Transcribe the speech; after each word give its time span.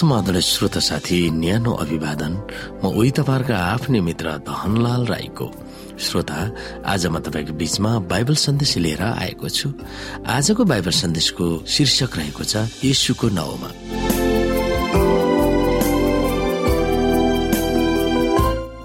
समाधान 0.00 0.40
श्रोता 0.40 0.80
साथी 0.80 1.18
न्यानो 1.30 1.72
अभिवादन। 1.84 2.32
म 2.80 2.88
उही 2.88 3.10
तपाईँहरूका 3.20 3.56
आफ्नै 3.56 4.00
मित्र 4.00 4.26
धनलाल 4.48 5.02
राईको। 5.06 5.46
श्रोता 6.00 6.38
आज 6.88 7.06
म 7.12 7.20
तपाईँको 7.20 7.52
बीचमा 7.60 7.90
बाइबल 8.08 8.34
सन्देश 8.34 8.72
लिएर 8.80 9.02
आएको 9.04 9.48
छु। 9.48 9.68
आजको 10.24 10.64
बाइबल 10.64 10.94
सन्देशको 11.04 11.46
शीर्षक 11.68 12.16
रहेको 12.16 12.44
छ 12.48 12.64
यशुको 12.80 13.28
नाउँमा। 13.28 13.70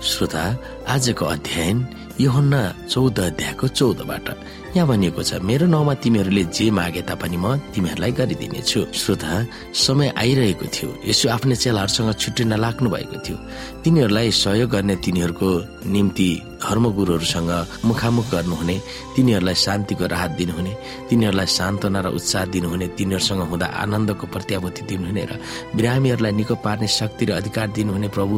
श्रोता 0.03 0.43
आजको 0.85 1.25
अध्ययन 1.25 1.77
योहन्ना 2.21 2.61
चौध 2.87 3.19
अध्यायको 3.19 3.67
चौधबाट। 3.67 4.27
यहाँ 4.75 4.87
भनिएको 4.87 5.23
छ 5.23 5.41
मेरो 5.41 5.65
नाउँमा 5.67 5.93
तिमीहरूले 6.03 6.43
जे 6.53 6.69
मागे 6.71 7.01
तापनि 7.09 7.37
म 7.37 7.57
तिमीहरूलाई 7.73 8.11
गरिदिनेछु। 8.11 8.79
श्रोता 8.93 9.33
समय 9.73 10.13
आइरहेको 10.13 10.65
थियो। 10.67 10.89
यसो 11.09 11.25
आफ्नै 11.35 11.55
चेलाहरूसँग 11.55 12.13
छुट्टिन 12.21 12.53
लाग्नु 12.61 12.89
भएको 12.93 13.17
थियो। 13.25 13.37
तिनीहरूलाई 13.83 14.31
सहयोग 14.31 14.69
गर्ने 14.69 14.95
तिनीहरूको 15.05 15.49
निम्ति 15.91 16.29
धर्मगुरुहरूसँग 16.65 17.51
मुखामुख 17.85 18.25
गर्नुहुने 18.31 18.75
तिनीहरूलाई 19.15 19.55
शान्तिको 19.65 20.05
राहत 20.11 20.31
दिनुहुने 20.39 20.73
तिनीहरूलाई 21.09 21.47
सान्त्वना 21.59 21.99
र 22.03 22.07
उत्साह 22.19 22.45
दिनुहुने 22.51 22.87
तिनीहरूसँग 22.97 23.41
हुँदा 23.51 23.67
आनन्दको 23.83 24.25
प्रत्याभूति 24.27 24.81
दिनुहुने 24.89 25.23
र 25.29 25.31
बिरामीहरूलाई 25.75 26.31
निको 26.31 26.55
पार्ने 26.65 26.87
शक्ति 26.99 27.23
र 27.25 27.31
अधिकार 27.39 27.67
दिनुहुने 27.77 28.07
प्रभु 28.15 28.35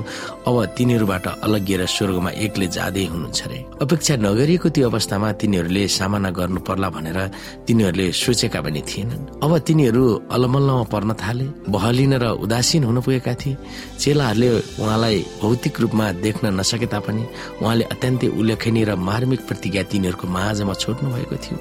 अब 0.48 0.56
तिनीहरूबाट 0.78 1.26
अलगिएर 1.46 1.86
स्वर्गमा 1.88 2.32
एक्लै 2.46 2.68
जाँदै 2.68 3.06
हुनुहुन्छ 3.12 3.40
अरे। 3.44 3.60
अपेक्षा 3.82 4.14
नगरिएको 4.26 4.68
त्यो 4.70 4.90
अवस्थामा 4.90 5.28
तिनीहरूले 5.42 5.84
सामना 5.88 6.30
गर्नु 6.38 6.60
पर्ला 6.68 6.90
भनेर 6.90 7.20
तिनीहरूले 7.68 8.06
सोचेका 8.14 8.60
पनि 8.62 8.82
थिएनन्। 8.90 9.24
अब 9.44 9.52
तिनीहरू 9.68 10.04
अलमल्लमा 10.36 10.84
पर्न 10.94 11.10
थाले 11.22 11.46
बहलिन 11.74 12.14
र 12.24 12.26
उदासीन 12.46 12.84
हुन 12.84 12.98
पुगेका 13.02 13.34
थिए। 13.42 13.58
चेलाहरूले 14.02 14.50
उहाँलाई 14.82 15.18
भौतिक 15.42 15.76
रूपमा 15.82 16.06
देख्न 16.26 16.46
नसके 16.60 16.88
तापनि 16.94 17.24
उहाँले 17.62 17.84
अत्यन्तै 17.94 18.28
उल्लेखनीय 18.40 18.84
र 18.90 18.92
मार्मिक 18.96 19.42
प्रतिज्ञा 19.48 19.84
तिनीहरूको 19.92 20.26
माझमा 20.28 20.74
छोड्नु 20.74 21.08
भएको 21.16 21.36
थियो। 21.44 21.58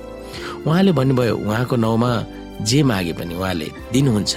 उहाँले 0.67 0.93
भन्नुभयो 0.93 1.35
उहाँको 1.47 1.77
नाउँमा 1.77 2.11
जे 2.69 2.83
मागे 2.83 3.13
पनि 3.19 3.35
उहाँले 3.35 3.69
दिनुहुन्छ। 3.93 4.35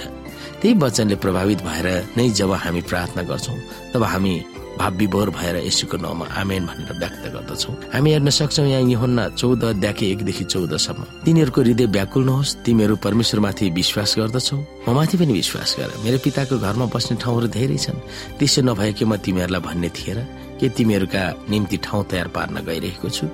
त्यही 0.60 0.74
वचनले 0.76 1.16
प्रभावित 1.16 1.60
भएर 1.64 1.86
नै 2.16 2.28
जब 2.36 2.52
हामी 2.52 2.80
प्रार्थना 2.84 3.22
गर्छौँ 3.24 3.58
तब 3.92 4.02
हामी 4.04 4.34
भाव 4.80 4.92
विभोर 4.96 5.30
भएर 5.30 5.56
यसुको 5.68 5.96
नाउँमा 6.00 6.26
आमेन 6.40 6.66
भनेर 6.66 6.92
व्यक्त 6.98 7.24
गर्दछौ। 7.34 7.72
हामी 7.92 8.10
हेर्न 8.10 8.30
सक्छौ 8.32 8.64
यहाँ 8.64 8.88
यहुन्ना 8.88 9.28
चौध 9.36 9.64
अध्याय 9.64 10.04
एकदेखि 10.10 10.44
चौधसम्म। 10.44 11.04
तिनीहरूको 11.24 11.60
हृदय 11.60 11.86
व्याकुल 11.92 12.24
नहोस् 12.24 12.56
तिमीहरू 12.64 12.96
परमेश्वरमाथि 13.04 13.70
विश्वास 13.70 14.14
गर्दछौ। 14.18 14.56
म 14.88 14.88
माथि 14.96 15.16
पनि 15.20 15.32
विश्वास 15.32 15.76
गर। 15.78 15.90
मेरो 16.04 16.18
पिताको 16.24 16.58
घरमा 16.58 16.86
बस्ने 16.88 17.16
ठाउँहरू 17.20 17.46
धेरै 17.52 17.76
छन्। 17.76 17.98
त्यसो 18.40 18.60
नभए 18.64 18.92
कि 18.96 19.04
म 19.04 19.16
तिमीहरूलाई 19.20 19.60
भन्ने 19.60 19.88
थिएन 19.92 20.18
के 20.60 20.68
तिमीहरूका 20.76 21.22
निम्ति 21.50 21.76
ठाउँ 21.84 22.04
तयार 22.10 22.28
पार्न 22.36 22.56
गइरहेको 22.64 23.08
छु? 23.08 23.26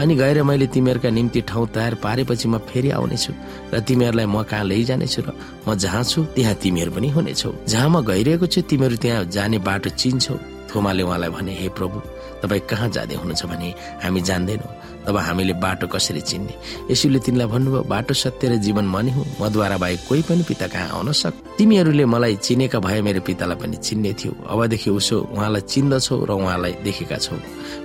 अनि 0.00 0.14
गएर 0.16 0.42
मैले 0.42 0.66
तिमीहरूका 0.72 1.10
निम्ति 1.10 1.40
ठाउँ 1.48 1.66
तयार 1.76 1.94
पारेपछि 2.04 2.48
म 2.48 2.58
फेरि 2.68 2.90
आउनेछु 2.96 3.32
र 3.72 3.80
तिमीहरूलाई 3.80 4.26
म 4.26 4.42
कहाँ 4.44 4.64
लैजानेछु 4.64 5.20
र 5.24 5.32
म 5.68 5.74
जहाँ 5.76 6.04
छु 6.04 6.24
त्यहाँ 6.36 6.54
तिमीहरू 6.56 6.90
पनि 6.92 7.08
हुनेछौ। 7.08 7.52
जहाँ 7.68 7.88
म 7.88 8.00
गइरहेको 8.00 8.46
छु 8.46 8.60
तिमीहरू 8.64 8.96
त्यहाँ 8.96 9.24
जाने 9.28 9.58
बाटो 9.60 9.90
चिन्छौ। 9.92 10.59
थोमाले 10.70 11.02
उहाँलाई 11.02 11.30
भने 11.30 11.52
हे 11.58 11.68
प्रभु 11.74 11.98
तपाईँ 12.42 12.62
कहाँ 12.70 12.88
जाँदै 12.88 13.14
हुनुहुन्छ 13.14 13.44
भने 13.46 13.68
हामी 14.02 14.20
जान्दैनौँ। 14.20 14.72
तब 15.00 15.16
हामीले 15.16 15.52
बाटो 15.60 15.86
कसरी 15.88 16.20
चिन्ने? 16.20 16.54
यसुले 16.92 17.18
तिमीलाई 17.24 17.48
भन्नुभयो 17.48 17.82
बाटो 17.88 18.14
सत्य 18.14 18.48
र 18.48 18.56
जीवन 18.60 18.84
मनी 18.84 19.10
हुँ। 19.10 19.26
मद्वारा 19.40 19.76
बाहेक 19.80 20.00
कोही 20.08 20.22
पनि 20.28 20.42
पिता 20.44 20.66
कहाँ 20.68 20.88
आउन 20.96 21.12
सक् 21.12 21.56
तिमीहरूले 21.56 22.04
मलाई 22.04 22.36
चिनेका 22.36 22.78
भए 22.78 23.00
मेरो 23.00 23.20
पितालाई 23.24 23.56
पनि 23.56 23.76
चिन्ने 23.76 24.12
थियो। 24.12 24.32
अबदेखि 24.44 24.90
उसो 24.90 25.16
उहाँलाई 25.32 25.62
चिन्दछौ 25.72 26.16
र 26.24 26.30
उहाँलाई 26.36 26.72
देखेका 26.84 27.16
छौ। 27.16 27.36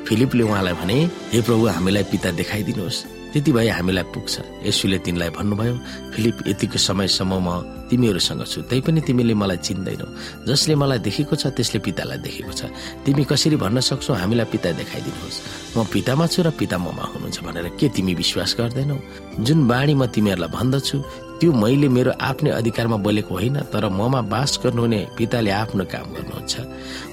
फिलिपले 0.07 0.43
उहाँलाई 0.43 0.73
भने 0.75 0.97
हे 1.31 1.41
प्रभु 1.41 1.63
हामीलाई 1.67 2.03
पिता 2.11 2.31
देखाइदिनुहोस्। 2.35 2.99
त्यति 3.35 3.51
भए 3.51 3.68
हामीलाई 3.68 4.16
पुग्छ। 4.16 4.63
यसुले 4.63 4.97
तिमीलाई 5.03 5.29
भन्नुभयो 5.35 5.75
फिलिप 6.16 6.38
यतिको 6.47 6.79
समयसम्म 6.79 7.34
म 7.35 7.50
तिमीहरूसँग 7.91 8.41
छु। 8.47 8.63
तै 8.72 8.79
पनि 8.79 9.03
तिमीले 9.03 9.35
मलाई 9.35 9.59
चिन्दैनौ। 9.59 10.07
जसले 10.47 10.73
मलाई 10.79 11.00
देखेको 11.03 11.35
छ 11.35 11.51
त्यसले 11.51 11.79
पितालाई 11.84 12.23
देखेको 12.23 12.53
छ। 12.56 12.72
तिमी 13.03 13.23
कसरी 13.28 13.59
भन्न 13.59 13.84
सक्छौ 13.84 14.13
हामीलाई 14.16 14.47
पिता 14.56 14.72
देखाइदिनुहोस्। 14.79 15.38
म 15.75 15.84
पितामा 15.84 16.25
छु 16.31 16.40
र 16.47 16.50
पिता 16.56 16.79
ममा 16.79 17.03
हुनुहुन्छ 17.12 17.38
भनेर 17.44 17.68
के 17.75 17.91
तिमी 17.91 18.13
विश्वास 18.16 18.56
गर्दैनौ? 18.56 18.97
जुन 19.44 19.59
बाणी 19.67 19.94
म 20.00 20.07
तिमीहरूलाई 20.07 20.52
भन्दछु 20.56 20.97
त्यो 21.40 21.51
मैले 21.51 21.88
मेरो 21.91 22.12
आफ्नै 22.16 22.51
अधिकारमा 22.59 22.97
बोलेको 23.06 23.34
होइन 23.35 23.57
तर 23.72 23.84
ममा 23.91 24.22
बास 24.31 24.51
गर्नुहुने 24.63 25.00
पिताले 25.18 25.51
आफ्नो 25.51 25.84
काम 25.94 26.07
गर्नुहुन्छ। 26.16 26.53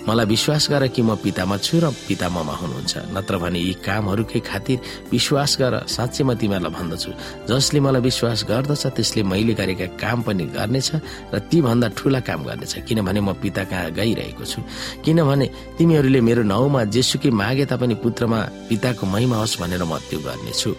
मलाई 0.07 0.27
विश्वास 0.27 0.63
गर 0.71 0.87
कि 0.95 1.03
म 1.03 1.19
पितामा 1.19 1.57
छु 1.59 1.79
र 1.83 1.91
पिता 2.07 2.27
ममा 2.31 2.55
हुनुहुन्छ। 2.55 2.93
नत्र 3.15 3.35
भने 3.43 3.59
यी 3.59 3.75
कामहरूकै 3.83 4.41
खातिर 4.47 4.79
विश्वास 5.11 5.51
गर 5.59 5.75
साँच्चै 5.87 6.23
म 6.23 6.31
तिमीहरूलाई 6.39 6.71
भन्दछु। 6.71 7.11
जसले 7.51 7.79
मलाई 7.83 8.03
विश्वास 8.03 8.39
गर्दछ 8.47 8.83
त्यसले 8.95 9.23
मैले 9.27 9.55
गरेका 9.59 9.87
काम 9.99 10.19
पनि 10.23 10.45
गर्नेछ 10.55 10.89
र 11.35 11.39
ती 11.51 11.59
भन्दा 11.67 11.87
ठुला 11.99 12.21
काम 12.23 12.41
गर्नेछ। 12.47 12.73
किनभने 12.87 13.21
म 13.27 13.35
पिता 13.43 13.63
कहाँ 13.71 13.91
गइरहेको 13.91 14.45
छु। 14.47 14.61
किनभने 15.03 15.47
तिमीहरूले 15.79 16.21
मेरो 16.23 16.43
नाउँमा 16.47 16.81
जेसुकै 16.95 17.31
मागे 17.31 17.65
तापनि 17.71 17.95
पुत्रमा 18.03 18.39
पिताको 18.71 19.03
महिमा 19.03 19.37
होस् 19.43 19.59
भनेर 19.61 19.83
म 19.83 19.99
त्यो 19.99 20.19
गर्नेछु। 20.23 20.71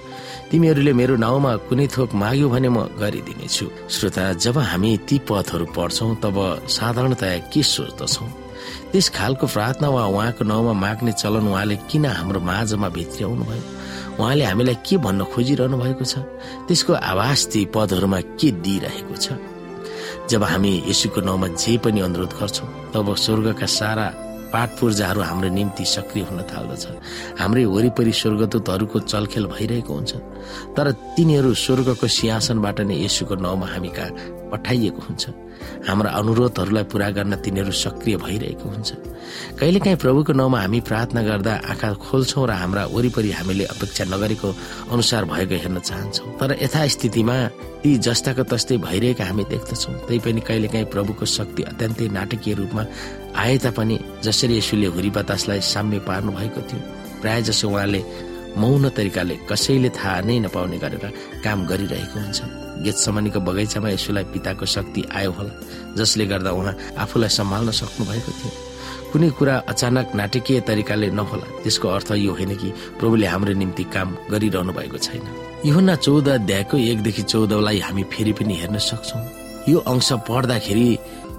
तिमीहरूले 0.52 0.94
मेरो 0.94 1.16
नाउँमा 1.16 1.52
कुनै 1.68 1.88
थोक 1.88 2.10
माग्यो 2.14 2.48
भने 2.50 2.70
म 2.70 2.78
गरिदिनेछु। 3.02 3.66
श्रोता 3.90 4.24
जब 4.44 4.58
हामी 4.58 4.92
ती 5.08 5.18
पदहरू 5.28 5.66
पढ्छौ 5.76 6.08
तब 6.24 6.38
साधारणतया 6.70 7.38
के 7.52 7.62
सोच्दछौ? 7.64 8.26
त्यस 8.92 9.10
खालको 9.10 9.46
प्रार्थना 9.48 9.88
वा 9.90 10.04
उहाँको 10.06 10.44
नाउँमा 10.46 10.74
माग्ने 10.74 11.12
चलन 11.12 11.48
उहाँले 11.50 11.76
किन 11.90 12.06
हाम्रो 12.06 12.40
माझमा 12.40 12.88
भित्र्याउनु 12.90 13.44
भयो? 13.44 13.64
उहाँले 14.20 14.44
हामीलाई 14.46 14.78
के 14.86 14.96
भन्न 14.98 15.22
खोजिरहनु 15.34 15.78
भएको 15.78 16.06
छ? 16.06 16.14
त्यसको 16.68 16.94
आवाज 16.94 17.40
ती 17.52 17.66
पदहरूमा 17.74 18.20
के 18.40 18.50
दिइरहेको 18.64 19.16
छ? 19.16 19.28
जब 20.30 20.44
हामी 20.44 20.74
यसुको 20.88 21.22
नाउँमा 21.22 21.48
जे 21.58 21.78
पनि 21.84 22.00
अनुरोध 22.02 22.34
गर्छौँ 22.40 22.70
तब 22.94 23.16
स्वर्गका 23.16 23.66
सारा 23.66 24.08
पाठ 24.54 24.70
पूर्जाहरू 24.80 25.22
हाम्रो 25.22 25.50
निम्ति 25.50 25.86
सक्रिय 25.86 26.24
हुन 26.24 26.40
थाल्दछ। 26.46 26.86
हाम्रै 27.42 27.66
वरिपरि 27.66 28.14
स्वर्गदूतहरूको 28.14 29.00
चलखेल 29.10 29.46
भइरहेको 29.50 29.94
हुन्छ। 29.94 30.14
तर 30.78 30.92
तिनीहरू 31.18 31.54
स्वर्गको 31.54 32.08
सिंहासनबाट 32.08 32.78
नै 32.86 32.96
यसुको 33.06 33.36
नाउँमा 33.36 33.68
हामी 33.74 33.90
कहाँ 33.90 34.12
पठाइएको 34.54 35.02
हुन्छ। 35.02 35.24
हाम्रा 35.90 36.10
अनुरोधहरूलाई 36.22 36.86
पूरा 36.92 37.10
गर्न 37.18 37.34
तिनीहरू 37.42 37.72
सक्रिय 37.74 38.16
भइरहेको 38.22 38.66
हुन्छ। 38.70 38.90
कहिलेकाहीँ 39.64 39.96
प्रभुको 39.96 40.34
नाउँमा 40.36 40.60
हामी 40.60 40.80
प्रार्थना 40.84 41.22
गर्दा 41.24 41.54
आँखा 41.72 41.90
खोल्छौँ 41.96 42.48
र 42.48 42.52
हाम्रा 42.52 42.84
वरिपरि 42.92 43.32
हामीले 43.32 43.66
अपेक्षा 43.72 44.04
नगरेको 44.12 44.50
अनुसार 44.92 45.24
भएको 45.24 45.56
हेर्न 45.56 45.80
चाहन्छौँ। 45.80 46.36
तर 46.36 46.52
यथास्थितिमा 46.60 47.38
ती 47.80 47.96
जस्ताको 48.04 48.44
तस्तै 48.44 48.78
भइरहेका 48.84 49.24
हामी 49.24 49.44
देख्दछौँ। 49.48 49.94
तैपनि 50.04 50.42
कहिलेकाहीँ 50.44 50.88
प्रभुको 50.92 51.26
शक्ति 51.26 51.64
अत्यन्तै 51.64 52.08
नाटकीय 52.12 52.54
रूपमा 52.60 52.84
आए 53.40 53.58
तापनि 53.64 53.96
जसरी 54.20 54.58
यसुले 54.60 54.88
हुरी 55.00 55.10
बतासलाई 55.16 55.62
साम्य 55.64 56.00
पार्नु 56.04 56.32
भएको 56.36 56.62
थियो 56.68 56.82
प्राय 57.24 57.42
जसो 57.48 57.70
उहाँले 57.72 58.04
मौन 58.60 58.90
तरिकाले 58.92 59.36
कसैले 59.48 59.90
थाहा 59.96 60.20
नै 60.28 60.40
नपाउने 60.44 60.78
गरेर 60.84 61.06
काम 61.40 61.66
गरिरहेको 61.72 62.20
हुन्छ। 62.20 62.40
गेतसमानीको 62.84 63.40
बगैँचामा 63.48 63.90
यसुलाई 63.96 64.26
पिताको 64.36 64.66
शक्ति 64.76 65.02
आयो 65.16 65.32
होला 65.32 65.54
जसले 65.96 66.26
गर्दा 66.28 66.52
उहाँ 66.52 66.76
आफूलाई 67.00 67.32
सम्हाल्न 67.40 67.72
सक्नु 67.72 68.12
भएको 68.12 68.32
थियो। 68.44 68.52
कुनै 69.14 69.30
कुरा 69.38 69.56
अचानक 69.70 70.18
नाटकीय 70.18 70.60
तरिकाले 70.66 71.08
नहोला। 71.14 71.48
त्यसको 71.62 71.88
अर्थ 71.88 72.10
यो 72.18 72.32
होइन 72.34 72.52
कि 72.58 72.70
प्रभुले 72.98 73.28
हाम्रो 73.30 73.54
निम्ति 73.62 73.84
काम 73.94 74.10
गरिरहनु 74.34 74.74
भएको 74.74 74.98
छैन। 74.98 75.26
योना 75.70 75.96
चौध 76.02 76.28
अध्यायको 76.42 76.76
एकदेखि 76.92 77.24
चौधलाई 77.30 77.80
हामी 77.86 78.04
फेरि 78.10 78.34
पनि 78.34 78.54
हेर्न 78.58 78.78
सक्छौ। 78.82 79.20
यो 79.70 79.78
अंश 79.86 80.10
पढ्दाखेरि 80.26 80.90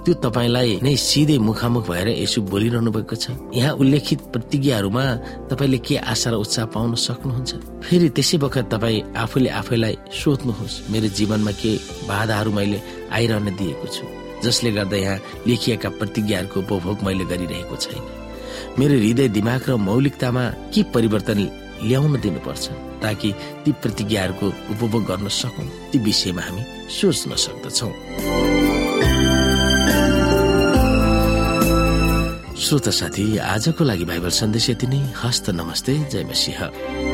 त्यो 0.06 0.14
तपाईँलाई 0.22 0.70
नै 0.86 0.94
सिधै 0.94 1.38
मुखामुख 1.42 1.88
भएर 1.90 2.08
यसो 2.22 2.46
बोलिरहनु 2.46 2.90
भएको 2.94 3.16
छ। 3.16 3.34
यहाँ 3.58 3.72
उल्लेखित 3.82 4.20
प्रतिज्ञाहरूमा 4.30 5.04
तपाईँले 5.50 5.78
के 5.82 5.96
आशा 5.98 6.30
र 6.30 6.34
उत्साह 6.44 6.64
पाउन 6.70 6.94
सक्नुहुन्छ? 6.94 7.50
फेरि 7.82 8.08
त्यसै 8.14 8.36
बखत 8.38 8.70
तपाईँ 8.70 9.18
आफूले 9.18 9.50
आफैलाई 9.50 9.94
सोध्नुहोस्। 10.14 10.74
मेरो 10.92 11.08
जीवनमा 11.08 11.52
के 11.58 11.72
बाधाहरू 12.06 12.50
मैले 12.54 12.78
आइरहन 13.10 13.48
दिएको 13.58 13.86
छु। 13.90 14.13
जसले 14.44 14.70
गर्दा 14.72 14.96
यहाँ 14.96 15.18
लेखिएका 15.46 15.88
प्रतिज्ञाहरूको 15.88 16.60
उपभोग 16.60 17.02
मैले 17.02 17.24
गरिरहेको 17.24 17.76
छैन। 17.76 18.02
मेरो 18.78 18.94
हृदय 18.94 19.28
दिमाग 19.28 19.64
र 19.68 19.76
मौलिकतामा 19.80 20.44
के 20.74 20.82
परिवर्तन 20.94 21.38
ल्याउन 21.82 22.20
दिनुपर्छ 22.20 22.68
ताकि 23.02 23.32
ती 23.64 23.72
प्रतिज्ञाहरूको 23.72 24.46
उपभोग 24.46 25.04
गर्न 25.04 25.28
सकौँ? 25.28 25.66
ती 25.90 25.98
विषयमा 25.98 26.42
हामी 26.42 26.62
सोच्न 26.90 27.34
सक्दछौँ। 27.36 27.92
श्रोता 32.56 32.90
साथी 32.90 33.24
आजको 33.36 33.84
लागि 33.84 34.04
बाइबल 34.04 34.30
सन्देश 34.30 34.70
यति 34.70 34.86
नै। 34.86 35.00
हस्त 35.22 35.50
नमस्ते। 35.50 35.92
जय 36.12 36.24
मसिंह। 36.24 37.13